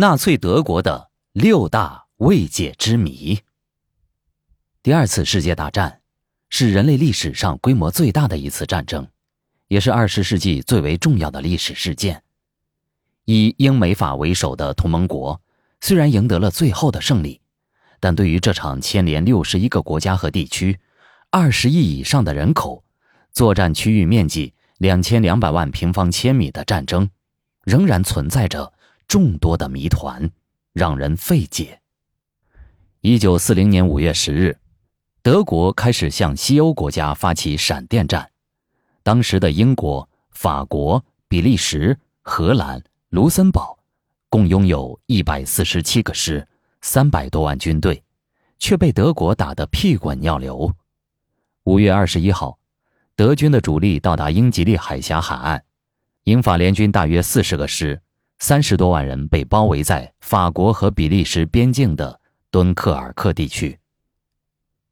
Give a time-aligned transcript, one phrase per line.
[0.00, 3.38] 纳粹德国的六大未解之谜。
[4.82, 6.00] 第二次世界大战
[6.48, 9.06] 是人类历史上规模最大的一次战争，
[9.68, 12.22] 也是二十世纪最为重要的历史事件。
[13.26, 15.38] 以英美法为首的同盟国
[15.82, 17.42] 虽然赢得了最后的胜利，
[18.00, 20.80] 但对于这场牵连六十一个国家和地区、
[21.28, 22.82] 二十亿以上的人口、
[23.32, 27.10] 作战区域面积两千两百万平方千米的战争，
[27.64, 28.72] 仍然存在着。
[29.10, 30.30] 众多的谜团
[30.72, 31.80] 让人费解。
[33.00, 34.56] 一九四零年五月十日，
[35.20, 38.30] 德国开始向西欧国家发起闪电战。
[39.02, 43.76] 当时的英国、法国、比利时、荷兰、卢森堡
[44.28, 46.46] 共拥有一百四十七个师、
[46.80, 48.00] 三百多万军队，
[48.60, 50.72] 却被德国打得屁滚尿流。
[51.64, 52.60] 五月二十一号，
[53.16, 55.64] 德军的主力到达英吉利海峡海岸，
[56.22, 58.00] 英法联军大约四十个师。
[58.40, 62.18] 三十多万人被包围在法国和比利时边境的
[62.50, 63.78] 敦刻尔克地区。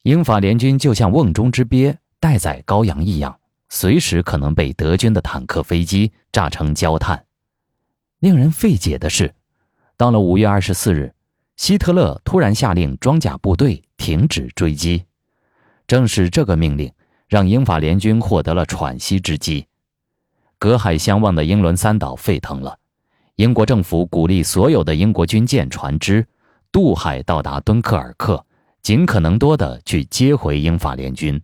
[0.03, 3.37] 英法联军就像瓮中之鳖、待宰羔羊一样，
[3.71, 7.25] 随时可能被德军的坦克、飞机炸成焦炭。
[8.21, 9.35] 令人费解的是，
[9.97, 11.15] 到了五月二十四日，
[11.57, 15.05] 希特勒突然下令装甲部队停止追击。
[15.87, 16.93] 正是这个命令，
[17.29, 19.67] 让英法联军获得了喘息之机。
[20.59, 22.79] 隔海相望的英伦三岛沸腾了。
[23.39, 26.27] 英国政府鼓励所有的英国军舰船只
[26.73, 28.45] 渡海到达敦刻尔克，
[28.83, 31.41] 尽可能多的去接回英法联军。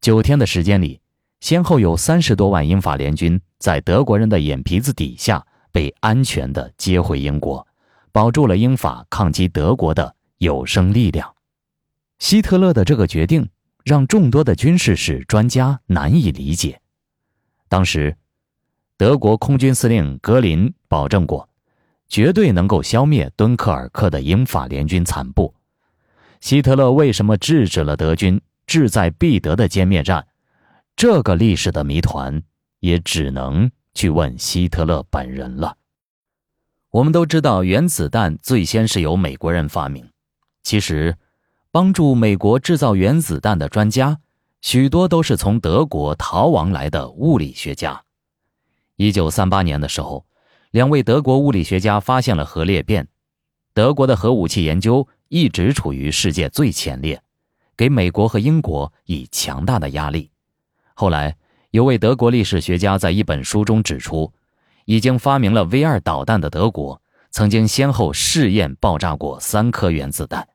[0.00, 1.00] 九天的时间里，
[1.40, 7.66] 先后有三十多万英法联军在德国人的眼皮子底下被安全的接回英国，
[8.12, 11.34] 保住了英法抗击德国的有生力量。
[12.20, 13.48] 希特勒的这个决定
[13.82, 16.80] 让众多的军事史专家难以理解。
[17.68, 18.16] 当时。
[19.02, 21.48] 德国空军司令格林保证过，
[22.08, 25.52] 绝对能够消灭敦刻尔克的英法联军残部。
[26.40, 30.24] 希特勒为什么制止了德军志在必得的歼灭战？
[30.94, 32.40] 这个历史的谜团，
[32.78, 35.76] 也只能去问希特勒本人了。
[36.92, 40.08] 我们都知道，原子弹最先是由美国人发明。
[40.62, 41.16] 其实，
[41.72, 44.20] 帮助美国制造原子弹的专家，
[44.60, 48.00] 许多都是从德国逃亡来的物理学家。
[49.02, 50.24] 一九三八年的时候，
[50.70, 53.08] 两位德国物理学家发现了核裂变。
[53.74, 57.20] 德国的核武器研究一直处于世界最前列，
[57.76, 60.30] 给美国和英国以强大的压力。
[60.94, 61.36] 后来，
[61.72, 64.32] 有位德国历史学家在一本书中指出，
[64.84, 67.02] 已经发明了 V 二导弹的德国，
[67.32, 70.46] 曾经先后试验爆炸过三颗原子弹，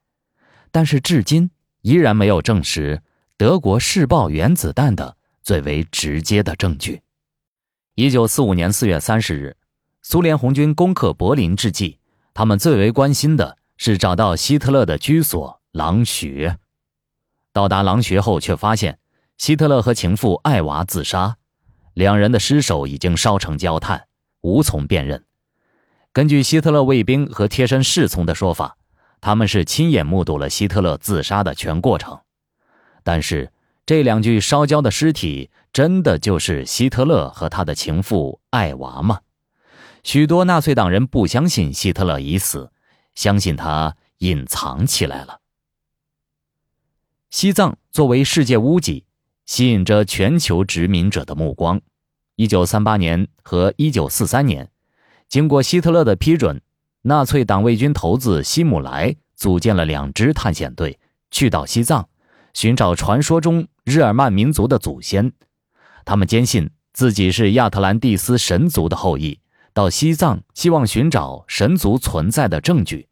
[0.70, 1.50] 但是至今
[1.82, 3.02] 依然没有证实
[3.36, 7.02] 德国试爆原子弹的最为直接的证据。
[7.98, 9.56] 一九四五年四月三十日，
[10.02, 11.98] 苏联红军攻克柏林之际，
[12.32, 16.58] 他们最为关心的是找到希特勒的居所狼穴。
[17.52, 19.00] 到达狼穴后，却发现
[19.36, 21.38] 希特勒和情妇艾娃自杀，
[21.92, 24.06] 两人的尸首已经烧成焦炭，
[24.42, 25.24] 无从辨认。
[26.12, 28.76] 根据希特勒卫兵和贴身侍从的说法，
[29.20, 32.20] 他们是亲眼目睹了希特勒自杀的全过程。
[33.02, 33.50] 但是，
[33.88, 35.48] 这两具烧焦的尸体。
[35.72, 39.20] 真的就是希特勒和他的情妇艾娃吗？
[40.02, 42.72] 许多纳粹党人不相信希特勒已死，
[43.14, 45.40] 相信他隐藏起来了。
[47.30, 49.04] 西藏作为世界屋脊，
[49.46, 51.80] 吸引着全球殖民者的目光。
[52.34, 54.68] 一九三八年和一九四三年，
[55.28, 56.60] 经过希特勒的批准，
[57.02, 60.98] 纳粹党卫军头子希姆莱组建了两支探险队，
[61.30, 62.08] 去到西藏，
[62.60, 65.32] 寻找传说中日耳曼民族的祖先。
[66.04, 69.38] 他们坚信自己是亚特兰蒂斯神族的后裔，
[69.72, 73.06] 到西藏希望寻找神族存在的证据，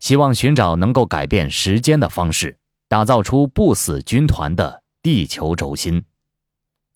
[0.00, 2.58] 希望寻找能够改变时间的方式，
[2.88, 6.02] 打造出不死军团的地球轴心。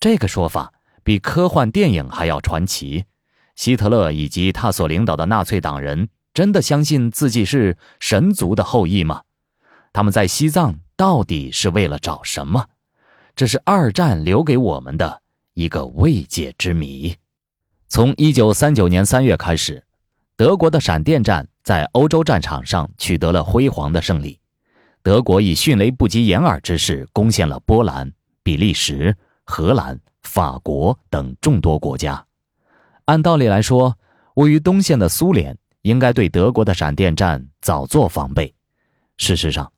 [0.01, 0.73] 这个说法
[1.05, 3.05] 比科幻电影还要传奇。
[3.55, 9.23] 希特勒以及他所领导的纳粹党人真的相信自己是神族的后裔吗？
[9.93, 12.67] 他们在西藏到底是为了找什么？
[13.37, 15.23] 这是二战留给我们的
[15.55, 17.15] 一个未解之谜。
[17.87, 19.85] 从一九三九年三月开始，
[20.35, 24.41] 德国的闪电战在欧洲战场上取得了辉煌的胜利。
[25.01, 28.13] 德国以迅雷不及掩耳之势攻陷了波兰、
[28.43, 32.27] 比利时、荷兰、法国等众多国家。
[33.05, 33.97] 按道理来说，
[34.35, 38.53] 位于东线的苏联应该对德国的闪电战早做防备。
[39.17, 39.73] 事实上，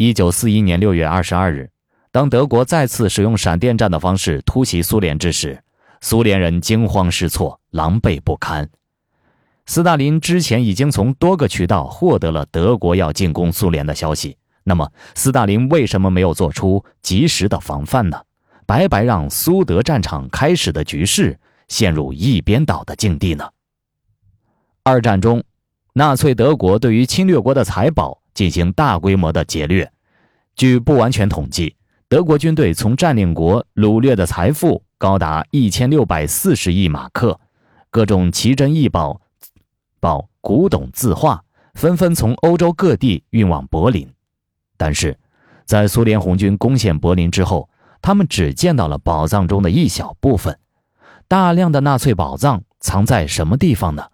[0.00, 1.70] 一九四一年六月二十二日。
[2.12, 5.60] 当德国再次使用闪电战的方式突袭苏联之时，
[6.00, 8.70] 苏联人惊慌失措、狼狈不堪。
[9.66, 18.22] 斯大林之前已经从多个渠道获得了德国要进攻苏联的消息，那么斯大林为什么没有做出及时的防范呢？
[18.66, 21.36] 白白让苏德战场开始的局势
[21.66, 23.50] 陷入一边倒的境地呢？
[24.84, 25.42] 二战中，
[25.94, 29.90] 纳粹德国对于侵略国的财宝进行大规模的劫掠，
[30.54, 31.74] 据不完全统计，
[32.08, 37.40] 德国军队从占领国掳掠的财富高达一千六百四十亿马克，
[37.90, 39.20] 各种奇珍异宝。
[39.98, 41.42] 宝古董字画
[41.74, 44.08] 纷纷从欧洲各地运往柏林，
[44.76, 45.18] 但是，
[45.64, 47.68] 在苏联红军攻陷柏林之后，
[48.00, 50.56] 他们只见到了宝藏中的一小部分。
[51.26, 54.04] 大量的纳粹宝藏藏在什么地方呢？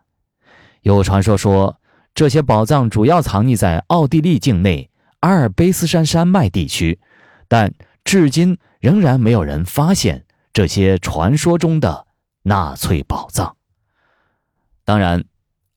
[0.81, 1.79] 有传说说，
[2.15, 4.91] 这些宝藏主要藏匿在奥地利境内
[5.21, 7.01] 阿尔卑斯山山脉地区，
[7.49, 7.75] 但
[8.05, 12.07] 至今仍然没有人发现这些传说中的
[12.43, 13.57] 纳粹宝藏。
[14.85, 15.25] 当然。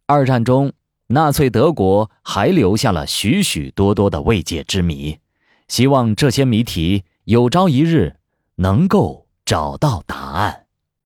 [0.10, 0.72] 二战中，
[1.08, 5.20] 纳粹德国还留下了许许多多的未解之谜，
[5.68, 8.16] 希望这些谜题有朝一日
[8.56, 10.67] 能够找到答案。